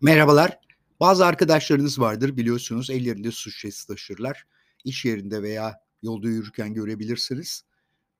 [0.00, 0.58] Merhabalar.
[1.00, 4.44] Bazı arkadaşlarınız vardır biliyorsunuz ellerinde su şişesi taşırlar.
[4.84, 7.64] İş yerinde veya yolda yürürken görebilirsiniz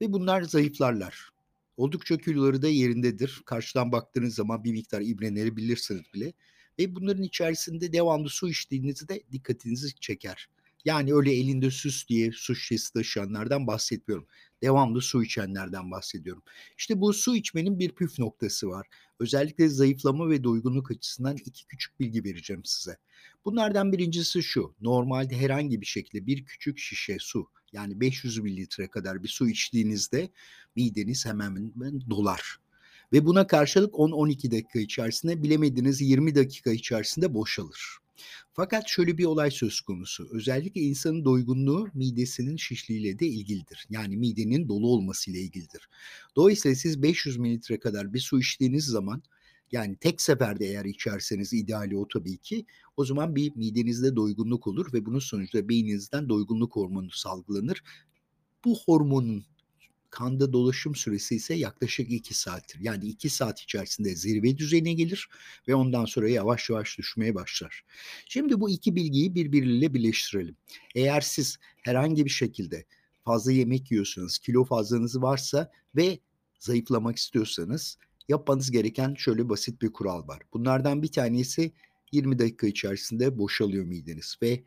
[0.00, 1.30] ve bunlar zayıflarlar.
[1.76, 3.42] Oldukça kiloları da yerindedir.
[3.46, 6.32] Karşıdan baktığınız zaman bir miktar imrenilebilirsiniz bile
[6.78, 10.48] ve bunların içerisinde devamlı su içtiğinizde dikkatinizi çeker.
[10.86, 14.26] Yani öyle elinde süs diye su şişesi taşıyanlardan bahsetmiyorum.
[14.62, 16.42] Devamlı su içenlerden bahsediyorum.
[16.78, 18.86] İşte bu su içmenin bir püf noktası var.
[19.20, 22.96] Özellikle zayıflama ve doygunluk açısından iki küçük bilgi vereceğim size.
[23.44, 24.74] Bunlardan birincisi şu.
[24.80, 30.30] Normalde herhangi bir şekilde bir küçük şişe su yani 500 mililitre kadar bir su içtiğinizde
[30.76, 31.72] mideniz hemen
[32.10, 32.58] dolar.
[33.12, 38.05] Ve buna karşılık 10-12 dakika içerisinde bilemediğiniz 20 dakika içerisinde boşalır.
[38.52, 40.28] Fakat şöyle bir olay söz konusu.
[40.30, 43.86] Özellikle insanın doygunluğu midesinin şişliğiyle de ilgilidir.
[43.90, 45.88] Yani midenin dolu olmasıyla ilgilidir.
[46.36, 49.22] Dolayısıyla siz 500 mililitre kadar bir su içtiğiniz zaman
[49.72, 52.66] yani tek seferde eğer içerseniz ideali o tabii ki
[52.96, 57.82] o zaman bir midenizde doygunluk olur ve bunun sonucunda beyninizden doygunluk hormonu salgılanır.
[58.64, 59.44] Bu hormonun
[60.16, 62.80] kanda dolaşım süresi ise yaklaşık 2 saattir.
[62.80, 65.28] Yani 2 saat içerisinde zirve düzeyine gelir
[65.68, 67.84] ve ondan sonra yavaş yavaş düşmeye başlar.
[68.28, 70.56] Şimdi bu iki bilgiyi birbiriyle birleştirelim.
[70.94, 72.84] Eğer siz herhangi bir şekilde
[73.24, 76.18] fazla yemek yiyorsanız, kilo fazlanız varsa ve
[76.58, 80.42] zayıflamak istiyorsanız yapmanız gereken şöyle basit bir kural var.
[80.52, 81.72] Bunlardan bir tanesi
[82.12, 84.64] 20 dakika içerisinde boşalıyor mideniz ve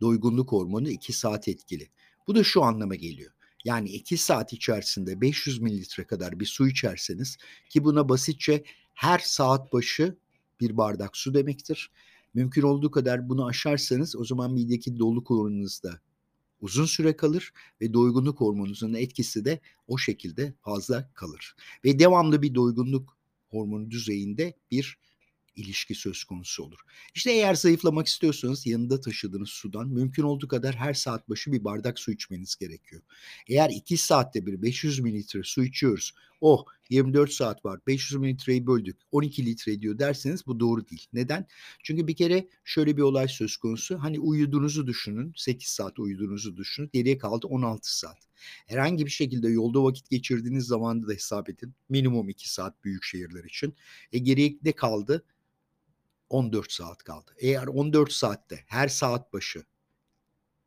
[0.00, 1.88] doygunluk hormonu 2 saat etkili.
[2.26, 3.32] Bu da şu anlama geliyor.
[3.64, 7.36] Yani 2 saat içerisinde 500 mililitre kadar bir su içerseniz
[7.68, 10.18] ki buna basitçe her saat başı
[10.60, 11.90] bir bardak su demektir.
[12.34, 16.00] Mümkün olduğu kadar bunu aşarsanız o zaman mideki doluluk oranınızda
[16.60, 21.54] uzun süre kalır ve doygunluk hormonunuzun etkisi de o şekilde fazla kalır.
[21.84, 23.16] Ve devamlı bir doygunluk
[23.50, 24.98] hormonu düzeyinde bir
[25.56, 26.78] ilişki söz konusu olur.
[27.14, 31.98] İşte eğer zayıflamak istiyorsanız yanında taşıdığınız sudan mümkün olduğu kadar her saat başı bir bardak
[31.98, 33.02] su içmeniz gerekiyor.
[33.48, 38.96] Eğer 2 saatte bir 500 mililitre su içiyoruz, oh 24 saat var 500 mililitreyi böldük
[39.12, 41.06] 12 litre ediyor derseniz bu doğru değil.
[41.12, 41.46] Neden?
[41.84, 43.98] Çünkü bir kere şöyle bir olay söz konusu.
[43.98, 48.18] Hani uyuduğunuzu düşünün 8 saat uyuduğunuzu düşünün geriye kaldı 16 saat.
[48.66, 51.74] Herhangi bir şekilde yolda vakit geçirdiğiniz zamanda da hesap edin.
[51.88, 53.74] Minimum 2 saat büyük şehirler için.
[54.12, 55.24] E geriye ne kaldı?
[56.34, 57.30] 14 saat kaldı.
[57.38, 59.64] Eğer 14 saatte her saat başı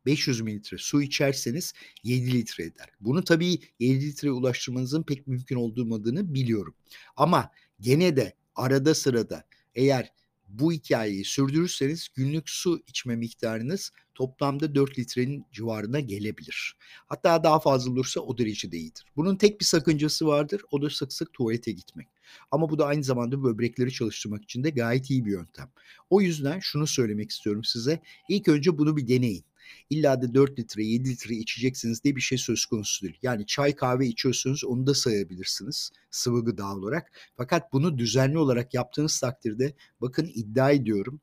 [0.06, 2.88] 500 mililitre su içerseniz 7 litre eder.
[3.00, 6.74] Bunu tabii 7 litreye ulaştırmanızın pek mümkün olmadığını biliyorum.
[7.16, 10.12] Ama gene de arada sırada eğer
[10.48, 16.76] bu hikayeyi sürdürürseniz günlük su içme miktarınız toplamda 4 litrenin civarına gelebilir.
[17.06, 19.04] Hatta daha fazla olursa o derece de iyidir.
[19.16, 20.62] Bunun tek bir sakıncası vardır.
[20.70, 22.08] O da sık sık tuvalete gitmek.
[22.50, 25.70] Ama bu da aynı zamanda böbrekleri çalıştırmak için de gayet iyi bir yöntem.
[26.10, 28.00] O yüzden şunu söylemek istiyorum size.
[28.28, 29.44] İlk önce bunu bir deneyin.
[29.90, 33.18] İlla da 4 litre 7 litre içeceksiniz diye bir şey söz konusu değil.
[33.22, 37.12] Yani çay kahve içiyorsunuz onu da sayabilirsiniz sıvı gıda olarak.
[37.36, 41.20] Fakat bunu düzenli olarak yaptığınız takdirde bakın iddia ediyorum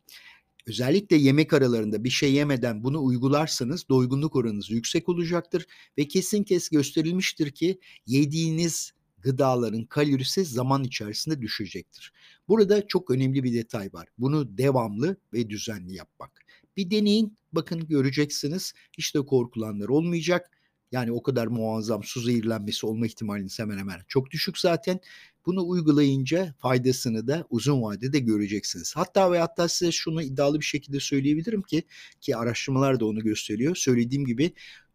[0.67, 5.65] özellikle yemek aralarında bir şey yemeden bunu uygularsanız doygunluk oranınız yüksek olacaktır
[5.97, 8.93] ve kesin kes gösterilmiştir ki yediğiniz
[9.25, 12.13] gıdaların kalorisi zaman içerisinde düşecektir.
[12.47, 14.07] Burada çok önemli bir detay var.
[14.17, 16.31] Bunu devamlı ve düzenli yapmak.
[16.77, 18.73] Bir deneyin, bakın göreceksiniz.
[18.97, 20.51] İşte korkulanlar olmayacak.
[20.91, 24.99] Yani o kadar muazzam su zehirlenmesi olma ihtimaliniz hemen hemen çok düşük zaten.
[25.45, 28.95] Bunu uygulayınca faydasını da uzun vadede göreceksiniz.
[28.95, 31.83] Hatta ve hatta size şunu iddialı bir şekilde söyleyebilirim ki
[32.21, 33.75] ki araştırmalar da onu gösteriyor.
[33.75, 34.53] Söylediğim gibi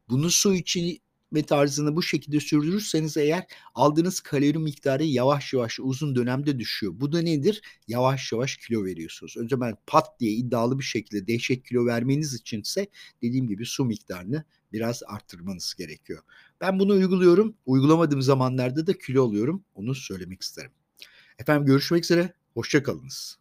[0.09, 1.01] bunu su için
[1.33, 6.93] ve tarzını bu şekilde sürdürürseniz eğer aldığınız kalori miktarı yavaş yavaş uzun dönemde düşüyor.
[6.97, 7.63] Bu da nedir?
[7.89, 9.37] Yavaş yavaş kilo veriyorsunuz.
[9.37, 12.87] Önce ben pat diye iddialı bir şekilde dehşet kilo vermeniz içinse
[13.23, 16.23] dediğim gibi su miktarını biraz arttırmanız gerekiyor.
[16.61, 17.55] Ben bunu uyguluyorum.
[17.67, 19.65] Uygulamadığım zamanlarda da kilo alıyorum.
[19.75, 20.71] Onu söylemek isterim.
[21.39, 22.35] Efendim görüşmek üzere.
[22.55, 23.39] Hoşçakalınız.